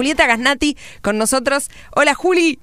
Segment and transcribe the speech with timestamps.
[0.00, 1.68] Julieta Gasnati con nosotros.
[1.94, 2.58] Hola Juli.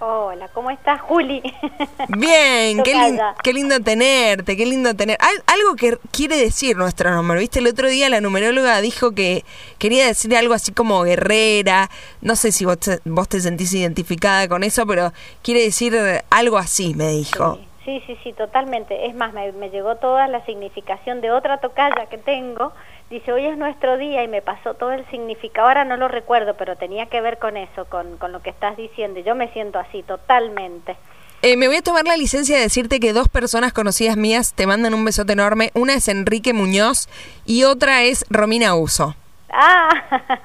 [0.00, 1.40] Hola, ¿cómo estás, Juli?
[2.08, 5.16] Bien, qué, lindo tenerte, qué lindo tener.
[5.46, 7.60] algo que quiere decir nuestro nombre, ¿viste?
[7.60, 9.44] El otro día la numeróloga dijo que
[9.78, 11.90] quería decir algo así como guerrera.
[12.20, 15.12] No sé si vos te, vos te sentís identificada con eso, pero
[15.44, 15.96] quiere decir
[16.28, 17.60] algo así, me dijo.
[17.84, 19.06] Sí, sí, sí, totalmente.
[19.06, 22.72] Es más, me, me llegó toda la significación de otra tocaya que tengo
[23.10, 26.54] dice, hoy es nuestro día y me pasó todo el significado, ahora no lo recuerdo,
[26.54, 29.48] pero tenía que ver con eso, con, con lo que estás diciendo, y yo me
[29.52, 30.96] siento así, totalmente.
[31.42, 34.66] Eh, me voy a tomar la licencia de decirte que dos personas conocidas mías te
[34.66, 35.72] mandan un besote enorme.
[35.74, 37.06] Una es Enrique Muñoz
[37.44, 39.14] y otra es Romina Uso.
[39.50, 39.90] Ah,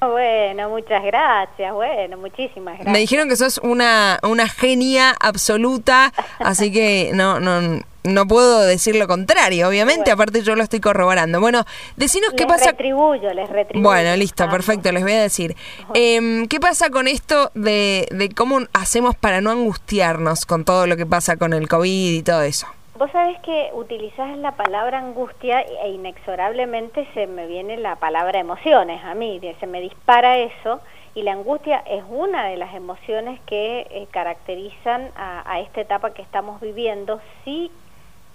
[0.12, 2.92] bueno, muchas gracias, bueno, muchísimas gracias.
[2.92, 8.96] Me dijeron que sos una, una genia absoluta, así que no, no, no puedo decir
[8.96, 11.40] lo contrario, obviamente, aparte yo lo estoy corroborando.
[11.40, 11.64] Bueno,
[11.96, 12.66] decinos qué pasa...
[12.66, 13.88] Les retribuyo, les retribuyo.
[13.88, 15.56] Bueno, listo, perfecto, les voy a decir.
[15.94, 20.96] Eh, ¿Qué pasa con esto de, de cómo hacemos para no angustiarnos con todo lo
[20.96, 22.66] que pasa con el COVID y todo eso?
[23.00, 29.02] Vos sabés que utilizás la palabra angustia e inexorablemente se me viene la palabra emociones
[29.02, 30.80] a mí, se me dispara eso
[31.14, 36.12] y la angustia es una de las emociones que eh, caracterizan a, a, esta etapa
[36.12, 37.70] que estamos viviendo sí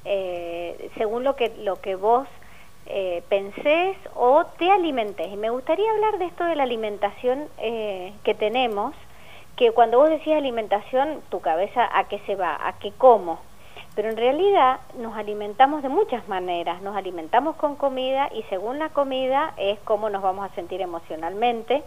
[0.06, 2.28] eh, según lo que, lo que vos
[2.88, 5.28] eh, pensés o te alimentes.
[5.32, 8.94] Y me gustaría hablar de esto de la alimentación eh, que tenemos,
[9.56, 13.40] que cuando vos decís alimentación, tu cabeza a qué se va, a qué como.
[13.96, 18.90] Pero en realidad nos alimentamos de muchas maneras, nos alimentamos con comida y según la
[18.90, 21.82] comida es cómo nos vamos a sentir emocionalmente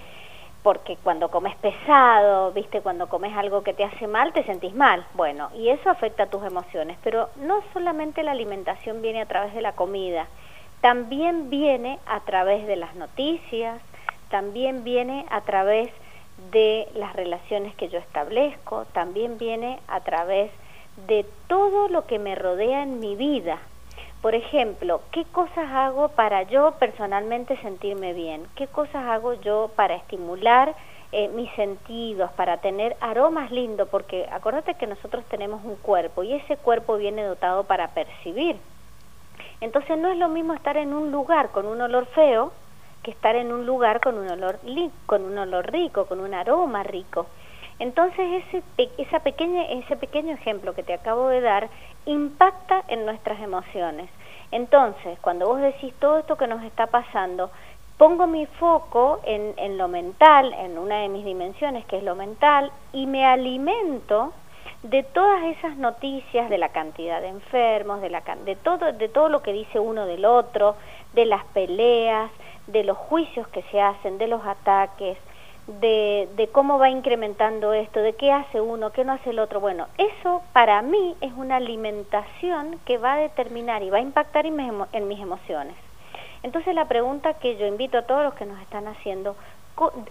[0.62, 5.06] porque cuando comes pesado, viste, cuando comes algo que te hace mal, te sentís mal.
[5.14, 9.54] Bueno, y eso afecta a tus emociones, pero no solamente la alimentación viene a través
[9.54, 10.26] de la comida,
[10.80, 13.80] también viene a través de las noticias,
[14.30, 15.90] también viene a través
[16.52, 20.50] de las relaciones que yo establezco, también viene a través
[21.08, 23.58] de todo lo que me rodea en mi vida.
[24.22, 28.48] Por ejemplo, ¿qué cosas hago para yo personalmente sentirme bien?
[28.56, 30.74] ¿Qué cosas hago yo para estimular
[31.12, 33.88] eh, mis sentidos, para tener aromas lindos?
[33.88, 38.56] Porque acuérdate que nosotros tenemos un cuerpo y ese cuerpo viene dotado para percibir.
[39.60, 42.52] Entonces no es lo mismo estar en un lugar con un olor feo
[43.04, 44.58] que estar en un lugar con un olor,
[45.06, 47.26] con un olor rico, con un aroma rico.
[47.78, 48.62] Entonces ese,
[48.98, 51.68] esa pequeña, ese pequeño ejemplo que te acabo de dar
[52.06, 54.08] impacta en nuestras emociones.
[54.50, 57.50] Entonces, cuando vos decís todo esto que nos está pasando,
[57.98, 62.14] pongo mi foco en, en lo mental, en una de mis dimensiones que es lo
[62.14, 64.32] mental, y me alimento
[64.82, 69.28] de todas esas noticias, de la cantidad de enfermos, de, la, de, todo, de todo
[69.28, 70.76] lo que dice uno del otro,
[71.14, 72.30] de las peleas,
[72.68, 75.18] de los juicios que se hacen, de los ataques,
[75.68, 79.60] de, de, cómo va incrementando esto, de qué hace uno, qué no hace el otro.
[79.60, 84.46] Bueno, eso para mí es una alimentación que va a determinar y va a impactar
[84.46, 85.74] en mis, en mis emociones.
[86.42, 89.36] Entonces la pregunta que yo invito a todos los que nos están haciendo,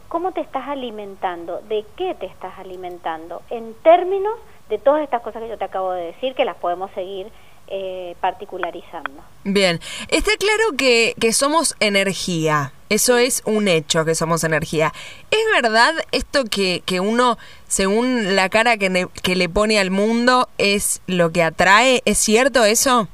[0.08, 1.62] ¿cómo te estás alimentando?
[1.62, 3.42] ¿De qué te estás alimentando?
[3.50, 4.34] En términos
[4.70, 7.32] de todas estas cosas que yo te acabo de decir, que las podemos seguir
[7.68, 9.12] eh, particularizando.
[9.44, 9.80] Bien,
[10.10, 14.94] está claro que, que somos energía, eso es un hecho que somos energía.
[15.32, 20.48] ¿Es verdad esto que, que uno, según la cara que, que le pone al mundo,
[20.58, 22.02] es lo que atrae?
[22.06, 23.10] ¿Es cierto eso?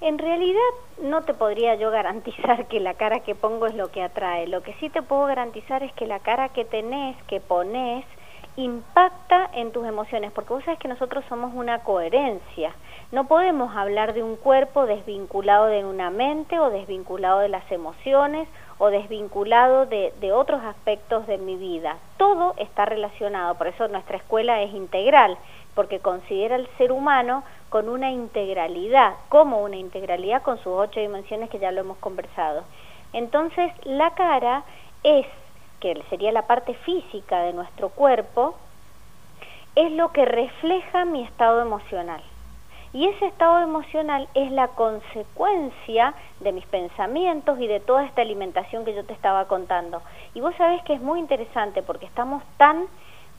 [0.00, 0.60] En realidad
[1.02, 4.46] no te podría yo garantizar que la cara que pongo es lo que atrae.
[4.46, 8.04] Lo que sí te puedo garantizar es que la cara que tenés, que pones,
[8.56, 12.74] impacta en tus emociones, porque vos sabes que nosotros somos una coherencia.
[13.12, 18.48] No podemos hablar de un cuerpo desvinculado de una mente o desvinculado de las emociones
[18.78, 21.98] o desvinculado de, otros aspectos de mi vida.
[22.16, 25.36] Todo está relacionado, por eso nuestra escuela es integral,
[25.74, 31.50] porque considera al ser humano con una integralidad, como una integralidad con sus ocho dimensiones
[31.50, 32.64] que ya lo hemos conversado.
[33.12, 34.64] Entonces, la cara
[35.02, 35.26] es,
[35.78, 38.56] que sería la parte física de nuestro cuerpo,
[39.76, 42.22] es lo que refleja mi estado emocional.
[42.94, 48.84] Y ese estado emocional es la consecuencia de mis pensamientos y de toda esta alimentación
[48.84, 50.00] que yo te estaba contando.
[50.32, 52.86] Y vos sabés que es muy interesante porque estamos tan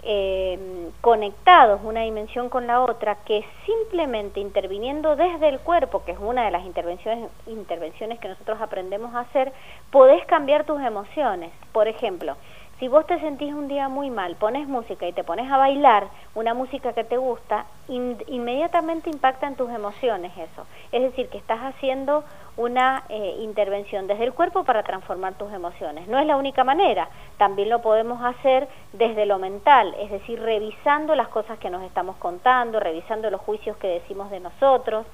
[0.03, 6.19] eh, conectados una dimensión con la otra que simplemente interviniendo desde el cuerpo, que es
[6.19, 9.53] una de las intervenciones, intervenciones que nosotros aprendemos a hacer,
[9.89, 11.51] podés cambiar tus emociones.
[11.71, 12.35] Por ejemplo,
[12.80, 16.10] Si vos te sentís un día muy mal, pones música y te pones a bailar
[16.33, 20.66] una música que te gusta, inmediatamente impacta en tus emociones eso.
[20.92, 22.25] Es decir, que estás haciendo
[22.57, 26.10] una eh, intervención desde el cuerpo para transformar tus emociones.
[26.10, 27.07] No es la única manera,
[27.38, 32.18] también lo podemos hacer desde lo mental, es decir, revisando las cosas que nos estamos
[32.18, 35.06] contando, revisando los juicios que decimos de nosotros,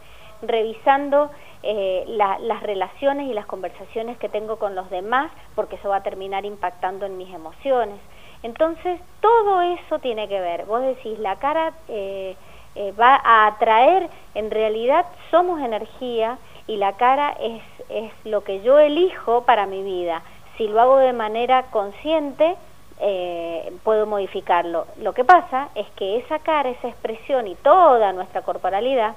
[0.41, 1.29] revisando
[1.63, 6.03] eh, las relaciones y las conversaciones que tengo con los demás, porque eso va a
[6.03, 7.99] terminar impactando en mis emociones.
[8.41, 10.65] Entonces, todo eso tiene que ver.
[10.65, 12.35] Vos decís, la cara eh,
[12.73, 18.61] eh, va a atraer, en realidad somos energía y la cara es, es lo que
[18.61, 20.23] yo elijo para mi vida.
[20.57, 22.55] Si lo hago de manera consciente,
[23.83, 24.85] puedo modificarlo.
[24.97, 29.15] Lo que pasa es que esa cara, esa expresión y toda nuestra corporalidad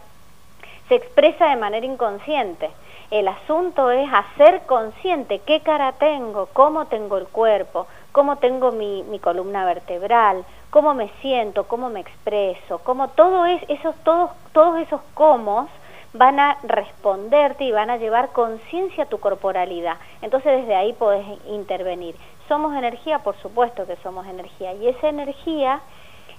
[0.89, 2.71] se expresa de manera inconsciente.
[3.11, 9.03] El asunto es hacer consciente qué cara tengo, cómo tengo el cuerpo, cómo tengo mi,
[9.05, 14.81] mi columna vertebral, cómo me siento, cómo me expreso, cómo todo es, esos, todos, todos
[14.81, 15.69] esos cómo
[16.13, 19.97] van a responderte y van a llevar conciencia a tu corporalidad.
[20.23, 22.17] Entonces desde ahí puedes intervenir.
[22.49, 23.21] ¿Somos energía?
[23.21, 24.75] Por supuesto que somos energía.
[24.75, 25.81] Y esa energía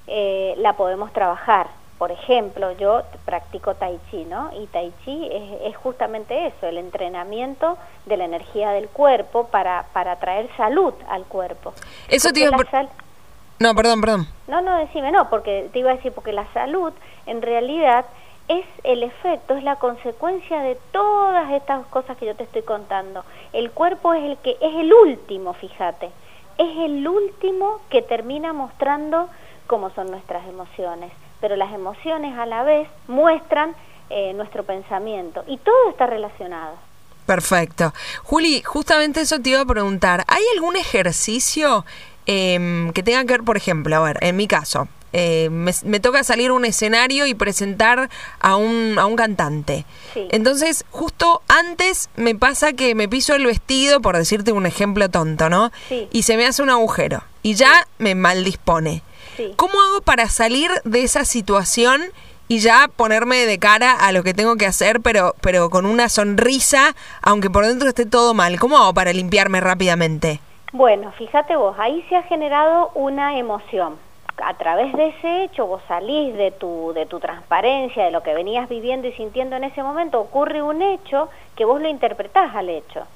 [0.08, 4.52] eh, la podemos trabajar por ejemplo, yo practico tai chi, ¿no?
[4.62, 5.30] Y tai chi
[5.64, 11.24] es, justamente eso, el entrenamiento de la energía del cuerpo para, para traer salud al
[11.24, 11.74] cuerpo.
[12.10, 12.58] Eso te iba
[13.60, 14.28] No, perdón, perdón.
[14.48, 16.92] No, no, decime, no, porque te iba a decir, porque la salud
[17.28, 18.06] en realidad
[18.50, 23.24] es el efecto, es la consecuencia de todas estas cosas que yo te estoy contando.
[23.54, 26.12] El cuerpo es el que es el último, fíjate,
[26.58, 29.30] es el último que termina mostrando
[29.66, 33.76] cómo son nuestras emociones pero las emociones a la vez muestran
[34.10, 36.76] eh, nuestro pensamiento y todo está relacionado.
[37.26, 37.94] Perfecto.
[38.24, 40.24] Juli, justamente eso te iba a preguntar.
[40.28, 41.86] ¿Hay algún ejercicio
[42.28, 44.88] em, que tenga que ver, por ejemplo, a ver, en mi caso,
[45.18, 48.10] eh, me, toca salir a un escenario y presentar
[48.42, 49.86] a un, a un cantante.
[50.14, 55.50] Entonces, justo antes me pasa que me piso el vestido, por decirte un ejemplo tonto,
[55.50, 55.72] ¿no?
[56.12, 59.04] Y se me hace un agujero y ya me maldispone.
[59.56, 62.02] ¿Cómo hago para salir de esa situación
[62.48, 66.10] y ya ponerme de cara a lo que tengo que hacer, pero, pero con una
[66.10, 68.60] sonrisa, aunque por dentro esté todo mal?
[68.60, 70.40] ¿Cómo hago para limpiarme rápidamente?
[70.72, 73.96] Bueno, fíjate vos, ahí se ha generado una emoción.
[74.44, 78.34] A través de ese hecho vos salís de tu, de tu transparencia, de lo que
[78.34, 82.70] venías viviendo y sintiendo en ese momento, ocurre un hecho que vos lo interpretás al
[82.70, 83.08] hecho.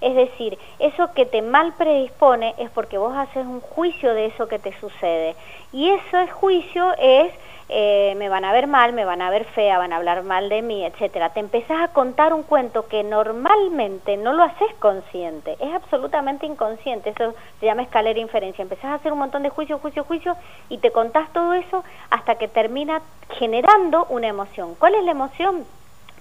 [0.00, 4.48] Es decir, eso que te mal predispone es porque vos haces un juicio de eso
[4.48, 5.34] que te sucede.
[5.72, 7.32] Y ese juicio es,
[7.68, 10.48] eh, me van a ver mal, me van a ver fea, van a hablar mal
[10.48, 11.30] de mí, etcétera.
[11.30, 17.10] Te empezás a contar un cuento que normalmente no lo haces consciente, es absolutamente inconsciente.
[17.10, 18.62] Eso se llama escalera inferencia.
[18.62, 20.36] Empezás a hacer un montón de juicio, juicio, juicio
[20.68, 23.02] y te contás todo eso hasta que termina
[23.38, 24.74] generando una emoción.
[24.78, 25.66] ¿Cuál es la emoción?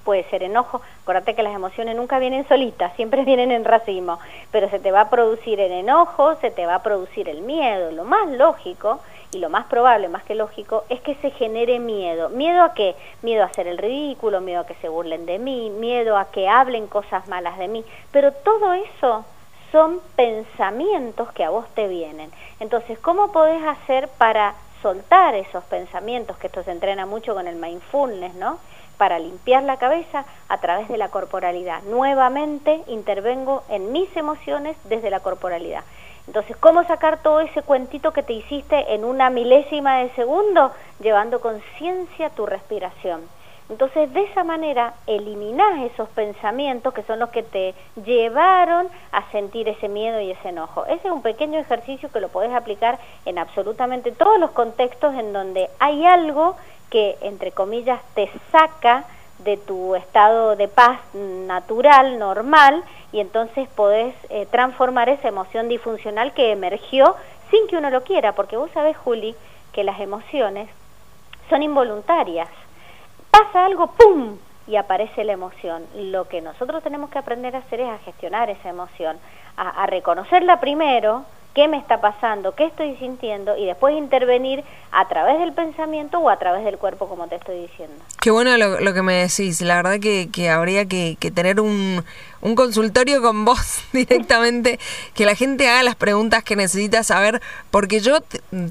[0.06, 4.20] Puede ser enojo, acuérdate que las emociones nunca vienen solitas, siempre vienen en racimo,
[4.52, 7.92] pero se te va a producir el enojo, se te va a producir el miedo,
[7.92, 9.02] lo más lógico
[9.34, 12.30] y lo más probable, más que lógico, es que se genere miedo.
[12.30, 12.96] ¿Miedo a qué?
[13.22, 16.48] Miedo a hacer el ridículo, miedo a que se burlen de mí, miedo a que
[16.48, 19.26] hablen cosas malas de mí, pero todo eso
[19.72, 22.32] son pensamientos que a vos te vienen.
[22.62, 27.56] Entonces, ¿cómo podés hacer para soltar esos pensamientos, que esto se entrena mucho con el
[27.56, 28.60] mindfulness, ¿no?
[28.98, 31.84] Para limpiar la cabeza a través de la corporalidad.
[31.84, 35.84] Nuevamente intervengo en mis emociones desde la corporalidad.
[36.28, 40.72] Entonces, ¿cómo sacar todo ese cuentito que te hiciste en una milésima de segundo?
[41.00, 43.22] Llevando conciencia a tu respiración.
[43.68, 47.74] Entonces, de esa manera, eliminás esos pensamientos que son los que te
[48.06, 50.86] llevaron a sentir ese miedo y ese enojo.
[50.86, 55.34] Ese es un pequeño ejercicio que lo podés aplicar en absolutamente todos los contextos en
[55.34, 56.56] donde hay algo
[56.90, 59.06] que, entre comillas, te saca
[59.40, 66.34] de tu estado de paz natural, normal, y entonces podés eh, transformar esa emoción disfuncional
[66.34, 67.16] que emergió
[67.52, 69.36] sin que uno lo quiera, porque vos sabés, Juli,
[69.72, 70.70] que las emociones
[71.50, 72.50] son involuntarias.
[73.30, 74.38] Pasa algo, ¡pum!
[74.68, 75.84] y aparece la emoción.
[75.96, 79.18] Lo que nosotros tenemos que aprender a hacer es a gestionar esa emoción,
[79.58, 81.24] a reconocerla primero,
[81.56, 86.30] qué me está pasando, qué estoy sintiendo y después intervenir a través del pensamiento o
[86.30, 87.96] a través del cuerpo, como te estoy diciendo.
[88.22, 89.62] Qué bueno lo, que me decís.
[89.62, 92.04] La verdad que, habría que, tener un,
[92.46, 94.80] un consultorio con vos directamente,
[95.16, 98.20] que la gente haga las preguntas que necesita saber, porque yo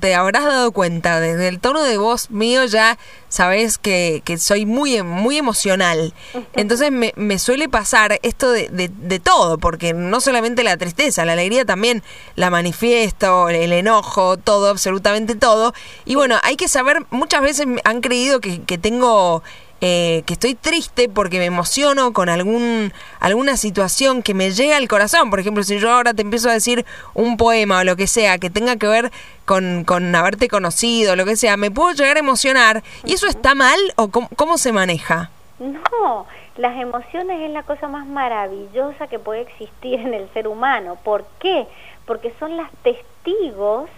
[0.01, 4.65] te, habrás dado cuenta, desde el tono de voz mío ya sabes que, que soy
[4.65, 6.15] muy, muy emocional.
[6.55, 11.33] Entonces me, me suele pasar esto de, de, todo, porque no solamente la tristeza, la
[11.33, 12.05] alegría también
[12.37, 15.75] la manifiesto, el enojo, todo, absolutamente todo.
[16.05, 19.43] Y bueno, hay que saber, muchas veces han creído que, que tengo
[19.87, 24.89] eh, que estoy triste porque me emociono con algún, alguna situación que me llega al
[24.89, 25.29] corazón.
[25.29, 28.39] Por ejemplo, si yo ahora te empiezo a decir un poema o lo que sea
[28.39, 29.13] que tenga que ver
[29.45, 32.83] con, con haberte conocido, lo que sea, me puedo llegar a emocionar.
[33.05, 35.29] ¿Y eso está mal o cómo, se maneja?
[35.59, 36.25] No,
[36.57, 40.97] las emociones es la cosa más maravillosa que puede existir en el ser humano.
[41.05, 41.67] ¿Por qué?
[42.07, 43.91] Porque son las testigos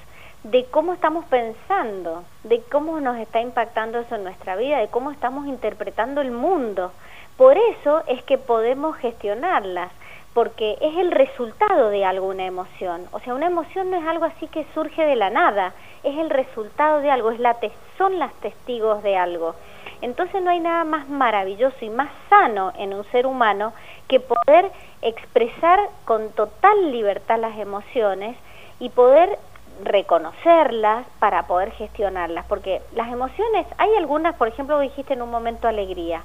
[0.51, 5.11] de cómo estamos pensando, de cómo nos está impactando eso en nuestra vida, de cómo
[5.11, 6.93] estamos interpretando el mundo.
[7.37, 9.91] Por eso es que podemos gestionarlas,
[10.35, 13.09] porque es el resultado de alguna emoción.
[13.11, 15.75] O sea, una emoción no es algo así que surge de la nada,
[16.05, 17.57] es el resultado de algo, es la
[17.99, 19.57] son las testigos de algo.
[20.01, 23.73] Entonces no hay nada más maravilloso y más sano en un ser humano
[24.07, 24.71] que poder
[25.03, 28.37] expresar con total libertad las emociones
[28.79, 29.39] y poder
[29.83, 35.69] reconocerlas para poder gestionarlas, porque las emociones, hay algunas, por ejemplo, dijiste en un momento
[35.69, 36.23] alegría.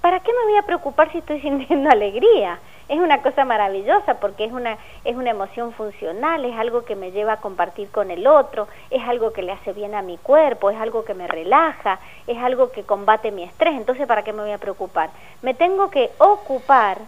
[0.00, 2.58] ¿Para qué me voy a preocupar si estoy sintiendo alegría?
[2.88, 7.12] Es una cosa maravillosa porque es una es una emoción funcional, es algo que me
[7.12, 10.70] lleva a compartir con el otro, es algo que le hace bien a mi cuerpo,
[10.70, 13.74] es algo que me relaja, es algo que combate mi estrés.
[13.74, 15.10] Entonces, ¿para qué me voy a preocupar?
[15.42, 16.98] Me tengo que ocupar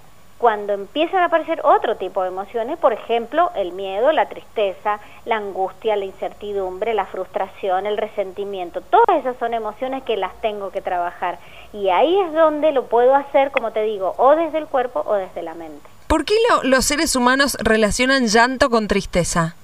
[0.42, 5.36] cuando empiezan a aparecer otro tipo de emociones, por ejemplo, el miedo, la tristeza, la
[5.36, 10.80] angustia, la incertidumbre, la frustración, el resentimiento, todas esas son emociones que las tengo que
[10.80, 11.38] trabajar.
[11.72, 15.14] Y ahí es donde lo puedo hacer, como te digo, o desde el cuerpo o
[15.14, 15.88] desde la mente.
[16.08, 16.34] ¿Por qué
[16.64, 19.54] los seres humanos relacionan llanto con tristeza?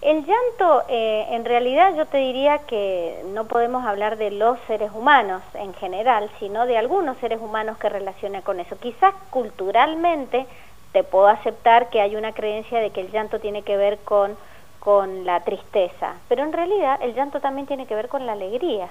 [0.00, 4.92] El llanto, eh, en realidad yo te diría que no podemos hablar de los seres
[4.94, 8.78] humanos en general, sino de algunos seres humanos que relacionan con eso.
[8.78, 10.46] Quizás culturalmente
[10.92, 14.36] te puedo aceptar que hay una creencia de que el llanto tiene que ver con,
[14.78, 18.88] con la tristeza, pero en realidad el llanto también tiene que ver con la alegría.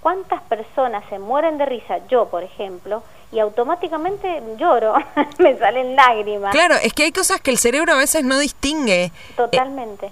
[0.00, 2.06] ¿Cuántas personas se mueren de risa?
[2.06, 3.02] Yo, por ejemplo,
[3.32, 4.94] y automáticamente lloro,
[5.38, 6.52] me salen lágrimas.
[6.52, 9.12] Claro, es que hay cosas que el cerebro a veces no distingue.
[9.36, 10.10] Totalmente.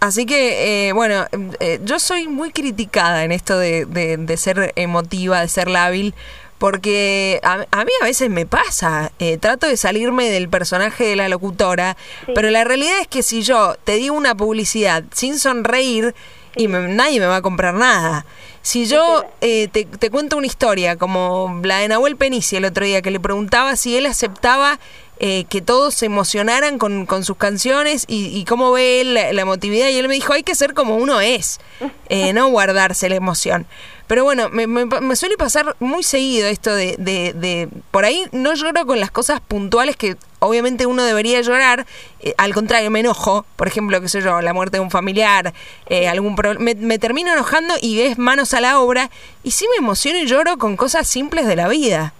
[0.00, 1.26] así que, eh, bueno,
[1.60, 6.14] eh, yo soy muy criticada en esto de, de, ser emotiva, de ser lábil,
[6.58, 11.28] porque a, mí a veces me pasa, eh, trato de salirme del personaje de la
[11.28, 11.96] locutora,
[12.34, 16.14] pero la realidad es que si yo te digo una publicidad sin sonreír,
[16.56, 18.26] y nadie me va a comprar nada.
[18.62, 22.84] Si yo eh, te, te, cuento una historia, como la de Nahuel Penici el otro
[22.84, 24.78] día, que le preguntaba si él aceptaba
[25.20, 29.88] eh, que todos se emocionaran con, con sus canciones y, cómo ve él la, emotividad,
[29.88, 31.60] y él me dijo, hay que ser como uno es,
[32.08, 33.66] eh, no guardarse la emoción.
[34.08, 38.86] Pero bueno, me, me, suele pasar muy seguido esto de, de, por ahí no lloro
[38.86, 41.84] con las cosas puntuales que obviamente uno debería llorar,
[42.20, 45.52] eh, al contrario, me enojo, por ejemplo, qué sé yo, la muerte de un familiar,
[45.88, 49.10] eh, algún problema, me, termino enojando y es manos a la obra,
[49.42, 52.14] y sí me emociono y lloro con cosas simples de la vida.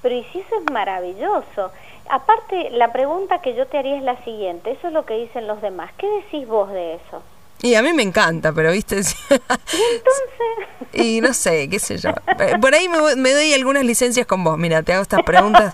[0.00, 1.72] Pero y si eso es maravilloso.
[2.10, 5.46] Aparte, la pregunta que yo te haría es la siguiente, eso es lo que dicen
[5.46, 7.22] los demás, ¿qué decís vos de eso?
[7.62, 8.96] Y a mí me encanta, pero viste.
[9.30, 9.46] ¿Y entonces?
[10.92, 12.10] y no sé, qué sé yo.
[12.60, 14.58] Por ahí me, me, doy algunas licencias con vos.
[14.58, 15.72] Mira, te hago estas preguntas.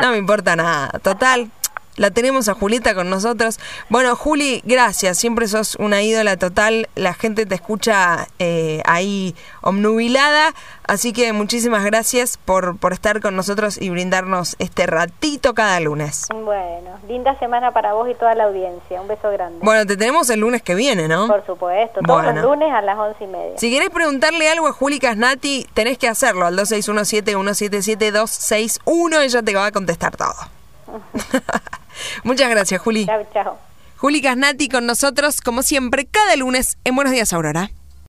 [0.00, 0.90] No me importa nada.
[1.00, 1.50] Total,
[1.96, 3.58] la tenemos a Julieta con nosotros.
[3.88, 5.18] Bueno, Juli, gracias.
[5.18, 6.88] Siempre sos una ídola total.
[6.96, 10.52] La gente te escucha eh, ahí omnubilada.
[10.86, 16.26] Así que muchísimas gracias por, por estar con nosotros y brindarnos este ratito cada lunes.
[16.30, 19.00] Bueno, linda semana para vos y toda la audiencia.
[19.00, 19.60] Un beso grande.
[19.62, 21.28] Bueno, te tenemos el lunes que viene, ¿no?
[21.28, 23.56] Por supuesto, todos los lunes a las once y media.
[23.56, 29.22] Si querés preguntarle algo a Juli Casnati, tenés que hacerlo al 2617-177-261.
[29.22, 30.34] Ella te va a contestar todo.
[32.22, 33.06] Muchas gracias, Juli.
[33.06, 33.58] Chao, chao.
[33.96, 37.70] Juli Casnati con nosotros, como siempre, cada lunes en Buenos Días, Aurora.